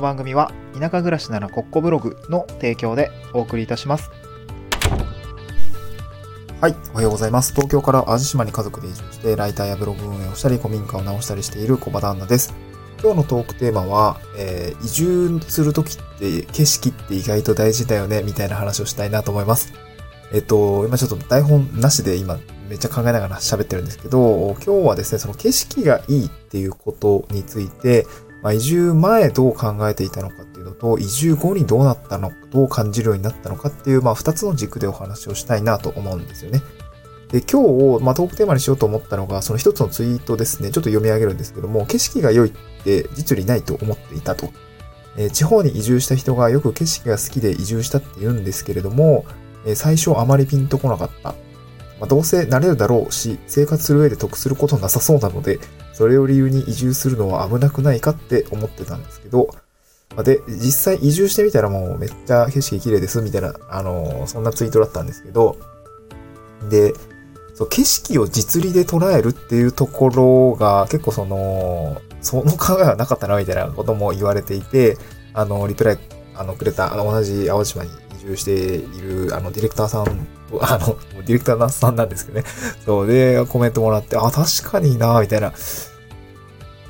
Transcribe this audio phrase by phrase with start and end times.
[0.00, 4.10] の番組は田舎暮らしならコッコブログの提供でお送りいたします。
[6.60, 7.52] はい、おはようございます。
[7.52, 12.54] 東京から淡路島に家族で移住して、ライターやブログ運営をしたり、古民家を直したりしている小場旦那です。
[13.02, 19.72] 今日のトークテーマは、えー移住するときって景色って意外と大事だよね、みたいな話をしたいなと思います。
[20.32, 22.38] えっと、今ちょっと台本なしで今
[22.68, 28.06] めっちゃ考えながら喋ってるんですけど、今日はですね、その景色がいいっていうことについて、
[28.42, 36.62] まあ、移住前どう考えていたのかっていうのと、移住後にどうなったのか、どう感じるようになったのかっていう、まあ、二つの軸でお話をしたいなと思うんですよね。
[37.30, 37.62] で、今
[37.98, 40.70] 日、まあ、トークテーマにしようと思ったのが、その一つのツイートですね。
[40.70, 42.52] ちょっと読み上げるんですけども、景色が良いっ
[42.84, 44.50] て実利ないと思っていたと。
[45.16, 49.24] えー地方に移住した人がよく景色が好きで移住したって言うんですけれども、
[49.66, 51.34] えー最初あまりピンとこなかった。
[52.00, 55.60] まあ、どうせ慣れるだろうし、生活する上で得することなさそうなので、
[56.00, 59.54] それを理由に移住するのは危なくないかって思ってたんですけど、
[60.24, 65.58] で、実際移住してみたらもうめっちゃ景色綺麗ですみたいな、あのそんなツイートだったんですけど、
[66.70, 66.94] で、
[67.52, 74.96] そう景色を実利で捉えるっていうところが結構その、その考えはなかったなみたいなことも言われていて、
[75.34, 75.98] あの、リプライ、
[76.34, 80.06] あの、くれた、あの、同じ淡島に移住している、あの、ディレクターさん、
[80.62, 82.46] あの、ディレクターさんなんですけどね。
[82.86, 85.52] そう、で、コメントもらって、あ、確かになみたいな。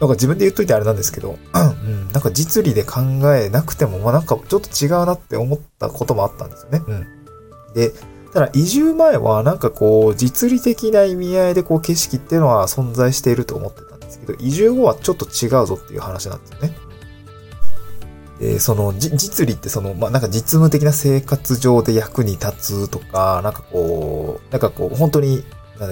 [0.00, 3.00] なんか自分で言っといてあれなんですけど、うん、なんか実利で考
[3.34, 6.82] えなくても、まあなんかちょっと違うなって思ったこともあったんですよね。
[6.86, 7.06] うん。
[7.74, 7.92] で、
[8.32, 16.76] ただ移住前はなんかこう、実利的な意味合いでこう景色っていうのは存在していると思ってたんですけど、移住後はちょっと違うぞっていう話なんですよね。
[18.40, 25.44] で、その、じ実利ってその、まあ、なんか実務的な生活上で役に立つとか、なんかこう、なんかこう、本当に、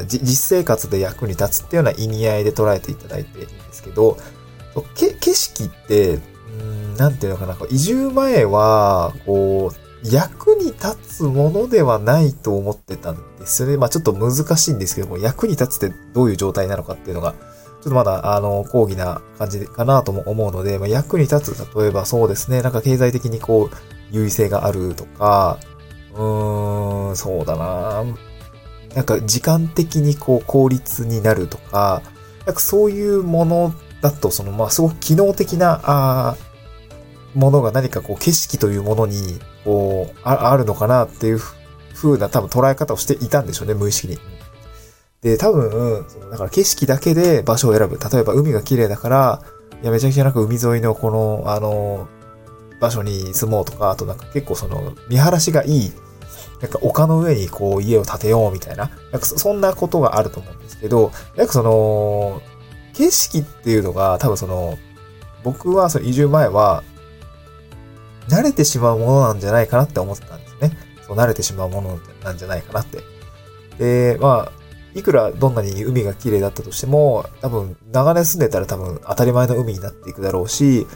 [0.07, 3.47] 実生活で役に立つっていうような意味合いで捉えていただいて
[3.79, 4.17] ですけど、
[4.95, 6.19] け景色って、
[6.61, 13.77] うんなんていうのかな、移住前は、こう、役に立つものではないと思ってたんですよね。
[13.77, 17.39] まあちょっと難しいんですけども、役に立つってどういう状態なのかっていうのが、ちょ
[17.81, 23.77] っとまだ、あの、講義な感じかなとも思うので、まあ、役に立つ、例えばそうですね、なんか経済的にこう、
[24.11, 25.59] 優位性があるとか、
[26.15, 28.05] うーん、そうだな
[28.95, 32.03] なんか時間的にこう、効率になるとか、
[32.49, 41.41] なんかそういうものだと、その、まあ、すごく機能的な、あーものが何かこう、景色というものに、こう、あるのかなっていう
[41.95, 44.19] 風な多分捉え方をしていたんでしょうね、無意識に。
[45.21, 47.99] で、多分、だから景色だけで場所を選ぶ。
[47.99, 49.43] 例えば海が綺麗だから、
[49.83, 52.09] いや、めちゃくちゃなんか海沿いのこの、あの、
[52.81, 55.93] 場所に住もうとか、あとなんか結構その、見晴らしがいい、
[56.61, 62.43] なんか丘の上にこう家を建てようみたいな、なんかそんなことがあると思うんですけど、なんかその、
[62.95, 64.77] 景色っていうのが多分その、
[65.45, 66.83] 僕はその移住前は、
[68.29, 70.77] 慣れてしまうものなんじゃないかなって思ってたんですね。
[71.07, 73.03] そう、慣れてしまうものなんじゃないかなって。
[73.79, 74.53] で、まあ、
[74.95, 80.87] いくらどんなに海が綺麗だったとしても、多分、長年住んでたら多分当たり前の海になっていくだろうし、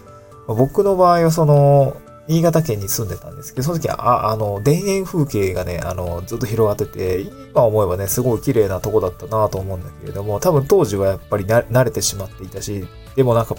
[0.46, 1.96] 僕の場合はその、
[2.32, 13.54] 新潟県に住んでたんですけど、その時は、あ、あの、田園風景がね、あの、ずっと広がってて、今思えばね、すごい綺麗なとこだったなと思うんだけれども、多分当時はやっぱり慣れてしまっていたし、でもなんか、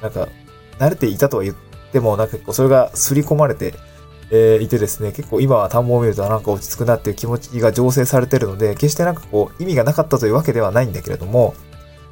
[0.00, 0.28] なんか、
[0.78, 1.56] 慣れていたとは言っ
[1.92, 3.74] ても、なんかそれが刷り込まれて、
[4.30, 11.54] えーいてですね、結構今は田んぼを見るとなんか落ち着くなっていう気持ちが醸成されてるので、決してなんかこう意味がなかったというわけではないんだけれども、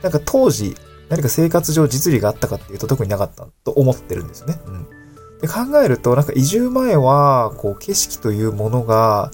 [0.03, 0.75] なんか当時
[1.09, 4.59] 何か生活上実利があったかっていうと特になかったと思ってるんですね。
[4.67, 4.96] うん。
[5.41, 9.31] で考えると、なんか移住前は、こう景色というものが、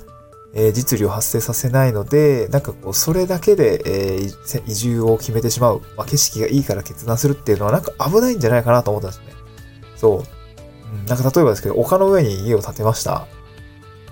[0.54, 5.82] えー実利を発生させないので、なんかこう、それだけで、えー移住を決めてしまう。
[5.96, 9.32] まあ、景色がいいから決断するっていうのはなんか危ないんじゃないかなと思ったんですね。
[9.96, 10.18] そう。
[10.18, 10.22] う
[11.02, 13.26] んなんか例えばですけど、丘の上に家を建てました。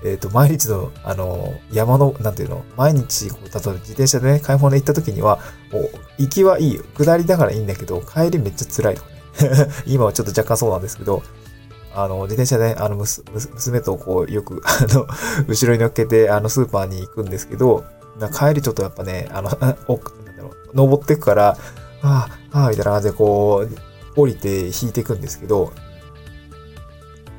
[0.03, 5.41] えっ、と、毎日の、あの、山の、なんていうの、毎日、こう、例えば自転車でね、買い物行った時には、
[5.71, 6.85] もう、行きはいいよ。
[6.97, 9.21] 下りだからいいんだけど、帰りめっちゃ辛いとかね。
[9.87, 11.23] 今はちょっと若干そうなんですけど、
[11.95, 15.07] あの、自転車で、あの、むす、む娘とこう、よく、 あの、
[15.49, 17.85] 後ろに乗っけて、あの、スーパーに行くんですけど、
[18.19, 19.51] な帰りちょっとやっぱね、あの、
[19.89, 21.57] お、なんだろう、登っていくから、
[22.03, 25.73] ああ、ああ、みたいな感じでこう、降りて引いていくんですけど、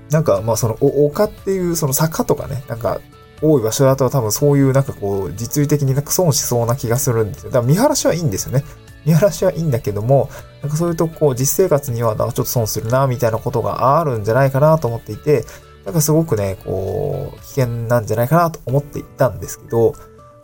[0.09, 2.99] なんか、まあその、お丘っていう、その坂とかね、なんか、
[3.41, 7.49] 多い場所だと多分そういうなんかこう、実利的になんか損しそうな気がするんですよ。
[7.51, 8.63] だから見晴らしはいいんですよね。
[9.05, 10.29] 見晴らしはいいんだけども、
[10.61, 15.45] なんかそういうとこう、実生活にはなんかちょっと損するな、みたいなことがあるんじゃないかなと思っていて、
[15.85, 19.93] なんかすごくね、こう、危険なんじゃないかなと思っていたんですけど、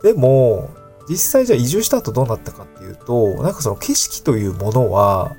[0.02, 0.70] でも、
[1.08, 5.36] 実際じゃあ移住した後どうなったかっていうと、なんかその景色というものは、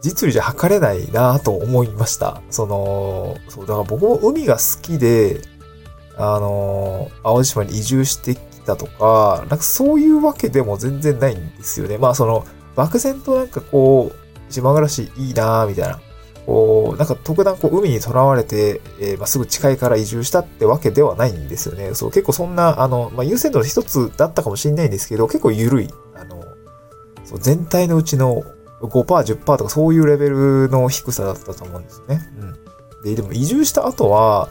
[0.00, 2.40] 実利じゃ測れないなと思いました。
[2.50, 5.40] その、そう、だから僕も海が好きで、
[6.16, 11.98] あの、淡路島に移住してきたとか、なんかそういうわけでも全然ないんですよね。
[11.98, 12.44] まあその、
[12.78, 16.00] 漠然となんかこう、島暮らしいいなみたいな。
[16.46, 21.92] こう、なんか特段こう海に囚われて、えーまあ、すぐ近いから移住したってわけではないんですよね。
[21.94, 25.88] そう、結構そんな、あの、まあ、優先度の一つだったかもしれないんですけど、結構緩い。
[26.14, 26.42] あの、
[27.24, 28.44] そう全体のうちの
[28.80, 32.20] 5%、10%とかそういうレベルの低さだったと思うんですよね。
[32.40, 33.02] うん。
[33.02, 34.48] で、でも移住した後は、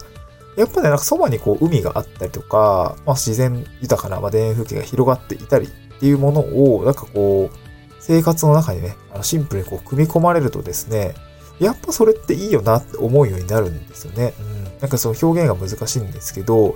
[0.58, 7.67] やっぱね、なんかそばにこう海があったりとか、まあ自然豊かな、まあ田園風景が広がっていたりっていうものを、なんかこう、
[8.08, 11.14] 生活の中にね、あのシンプルにこう組み込まれるとですね、
[11.60, 14.34] やっぱそれっていいよなって思うようになるんですよね。
[14.40, 14.64] うん。
[14.80, 16.76] なんかその表現が難しいんですけど、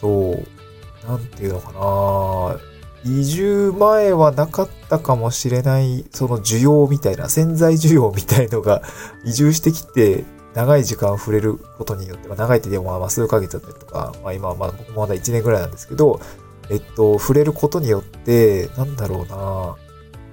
[0.00, 2.60] そう、なんていうのかな
[3.04, 8.82] 移住前はなかったかもしれない、その需要みたいな、潜在需要みたいのが
[9.24, 10.24] 移住してきて、
[10.54, 16.20] 長い時間触れることによって、まあ、長いってでもまあ数ヶ月だったりとか、まあ今はまだ僕もまだ1年ぐらいなんですけど、
[16.70, 19.76] えっと、触れることによって、なんだろうな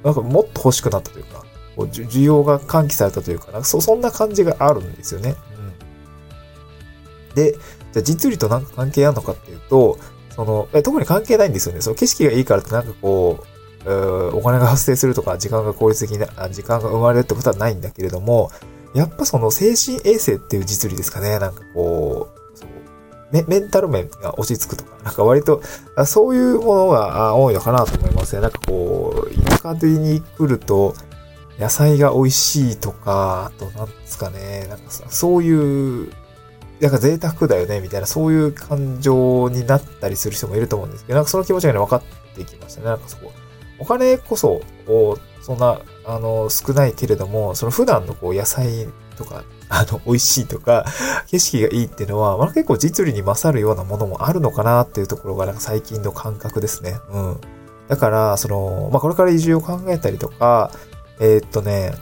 [0.03, 1.44] なんかもっと欲しくなったというか、
[1.75, 5.36] こう需要が喚起されたというか、なんかそそんな感じがあるんですよね。
[7.30, 7.36] うん。
[7.36, 7.57] で、
[7.94, 9.98] じゃ実利となんか関係あるのかっていうと、
[10.36, 11.81] その、え特に関係ないんですよね。
[11.81, 13.44] その景色がいいからってなんかこ
[13.86, 18.51] う、うお金が発生するとか、時間が効率的な、時間が生まれるってことはないんだけれども、
[18.94, 21.39] やっぱその精神衛生っていう実利ですかね。
[21.39, 22.41] なんかこ、う
[23.31, 25.62] メメンタル面が落ち着くとか、なんか割と、
[26.06, 28.42] そういうものが多いのかなと思いますね。
[28.42, 30.94] なんかこう、田舎に来ると、
[31.60, 36.12] 野菜が美味しいとか、あと、なんですかね、なんかさそういう、
[36.80, 42.04] なんか贅沢だよね、みたいな、そういう感情になったりする人もいると思うんですけど、なんかその気持ちがね、分かっ
[42.36, 42.88] てきましたね。
[42.88, 43.31] なんかそこ、
[43.80, 44.62] お金こそ、
[45.42, 48.88] そんな、あの、少ないけれども、その普段のこう、野菜
[49.18, 50.86] とか、 あの、美味しいとか、
[51.28, 57.00] 景色がいいっていうのは、まあ、結構実利に勝るようなものもあるのかなっていうところが、なんか最近の感覚ですね。
[57.12, 57.42] うん。
[57.88, 60.72] だから、その、まあ、これから移住を考えたりとか、
[61.19, 61.94] えーっとね、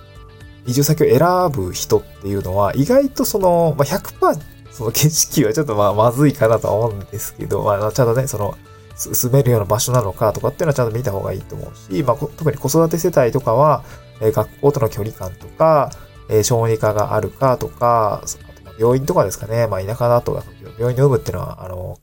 [0.65, 4.39] 移住先を選ぶ人っていうのは、意外とその、まあ、100%
[4.71, 8.55] その景色はちょっとまあ、まずいかなとは思うんですけど、まあ、ちゃんとね、その、
[8.95, 13.83] 住めるような場所なのかとかっていうのはちゃんと見た方がいいと思うし、まあ、こ特に子育て世帯とかは、
[14.21, 15.91] えー学校との距離感とか、
[16.29, 18.49] えー小児科があるかとか、と
[18.79, 20.41] 病院とかですかね、まあ、田舎だと
[20.77, 21.97] 病院の有無っていうのは、あの、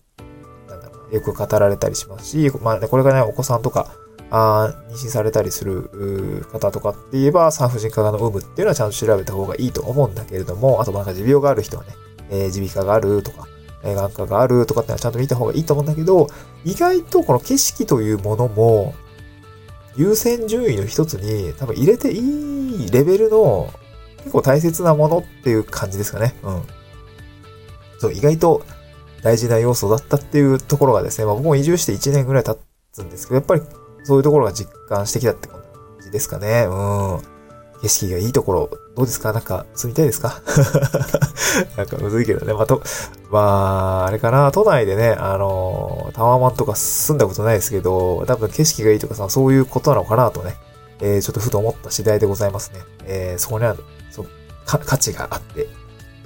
[0.68, 3.94] なんだろうよく語られたりしますし、まあね、これがね、お子さんとか、
[4.28, 11.90] あ妊娠されたりする方とかって言えば、産婦人科の有無っていうのはちゃんと調べた方がいいと思うんだけれども、あとなんか持病がある人はね、
[12.30, 13.46] え耳鼻科があるとか、
[13.84, 16.28] え眼科があるとかってのはちゃんと見た方がいいと思うんだけど、
[16.64, 18.94] 意外とこの景色というものも、
[19.96, 23.70] 優先順位の一つに多分入れていいレベルの
[24.26, 26.34] 結構大切なものっていう感じですかね。
[26.42, 26.62] うん。
[28.00, 28.62] そう、意外と
[29.22, 32.58] 大事な要素だったっていうところがですね、まあ僕も移住して1年ぐらい経
[32.92, 33.62] つんですけど、やっぱり
[34.04, 35.62] そういうところが実感してきたって感
[36.02, 36.66] じですかね。
[36.68, 36.72] う
[37.18, 37.20] ん。
[37.82, 39.32] 景色がいいところ、どうですか？
[39.32, 40.40] なんか住みたいですか？
[41.76, 42.52] なんかむずいけどね。
[42.54, 42.82] まあ、と、
[43.30, 43.38] ま
[44.02, 50.56] あ、あれかな、都内でね、あの、タワーマンとか住んだことないですけど、多分景色がいいとかさ、そういうことなのかなとね、
[51.00, 52.80] えー、ちょっとふと思った次第でございますね。
[53.04, 53.90] えー、そこには、そう、か
[54.66, 55.68] 価値があって、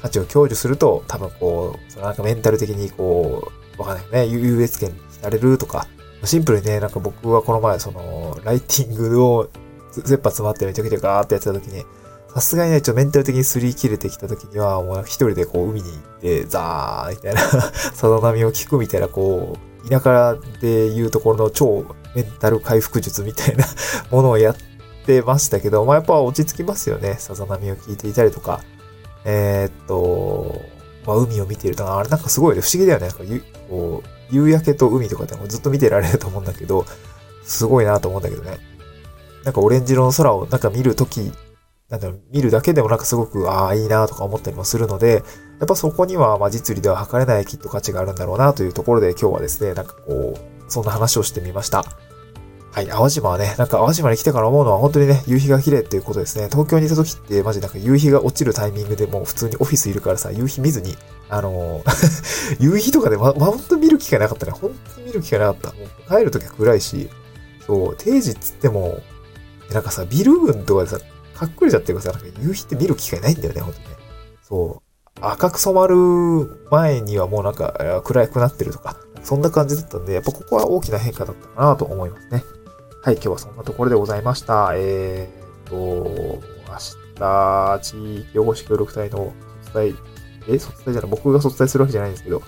[0.01, 5.87] 価値を享受すると、多分こう、そのなんかメンタル的にこう、わかんないよね、優越権に浸れるとか、
[6.25, 9.49] シンプルにね、なんか僕はこの前、その、ライティングを、
[9.93, 11.85] 切羽詰まってめちゃくちゃガーってやってた時に、
[12.33, 17.41] さすがにね、ちょメンタル的に擦り切れてきた時には、もう一人でこう海に行って、ザーみたいな、
[17.73, 23.65] さざ波を聞くみたいな、こう、田舎でいうところの超メンタル回復術みたいな
[24.11, 24.70] ものをやって
[25.07, 27.15] てましたけど、まあやっぱ落ち着きますよね。
[27.19, 28.61] さざ波を聞いていたりとか、
[29.25, 30.61] えーっと、
[31.07, 33.09] まあ海を見ていると、あれなんかすごいね、不思議だよね。
[33.69, 36.87] こう夕焼けと海とかでもずっと見てられると思うんだけど、
[37.45, 38.59] すごいなと思うんだけどね。
[39.45, 41.33] なんかオレンジ色の空をなんか見るとき、
[41.89, 45.25] なんだろ、見るだけでもなんかすごく、ああ、いいなとか思ったりもするので、
[45.59, 50.39] やっぱそこには、まあ実利では測れないきっと価値があるんだろうなというところで今日はですね、なんかこう、
[50.69, 51.85] そんな話をしてみました。
[52.73, 56.49] はい、淡路島はね、なんか淡路島に来てから思うのは本当にね、夕日が綺麗っていうことですね。
[56.49, 60.97] 東京にいた時ってマジなんか夕日が落ちるタイミングでもう普通にオフィスいるからさ、夕日見ずに、
[61.29, 64.53] あのー 夕日とかでま、ま、本当見る機会なかったね。
[64.53, 65.69] 本当に見る機会なかった。
[65.73, 67.11] もう帰る時は暗いし、
[67.67, 69.01] そう、定時っつっても、
[69.73, 71.01] なんかさ、ビル群とかでさ、
[71.43, 73.91] 隠れちゃってるからさ、なんか夕日って見る機会ないんだよね、本当にね。
[74.43, 74.91] そう。
[75.21, 75.97] 赤く染まる
[76.71, 82.45] 前にはもうなんか暗くなってるとか、そんな感じだったんで、やっぱここは大きな変化だったかなと思いますね。
[83.03, 84.73] はい、今日はそんなところでございました。
[84.75, 86.39] えーっと、
[86.71, 89.95] 明した地域おこし協力隊の卒隊、
[90.47, 92.43] え、卒隊じゃない、僕が卒隊するわけじゃないんですけど、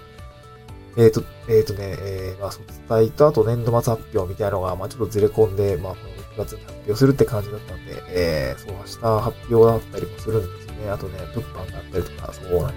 [0.99, 10.91] えっ、と、えっ、とね、えー、まあ、卒隊とあと年度末発表みたいなのが、まあ、ちょっとずれ込んで、まあ、この6月に発表するって感じだったんで、えー、そう、明日発表だったりもするんですよね。
[10.91, 12.73] あとね、物販だったりとか、そう、なん、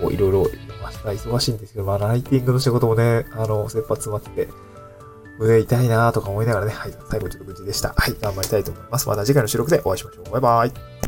[0.00, 0.46] こう、いろいろ、
[1.04, 4.48] 明日忙しいんですけど、まあ、ライティングの仕事もね、あの、切羽詰まってて、
[5.38, 7.94] 胸痛いなとか思いながらね、はい、最後ちょっと無事でした。
[7.96, 9.08] はい、頑張りたいと思います。
[9.08, 10.30] また次回の収録でお会いしましょう。
[10.32, 11.07] バイバイ。